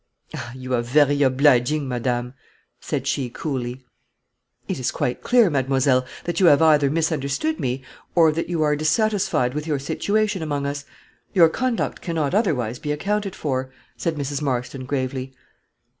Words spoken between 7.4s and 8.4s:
me, or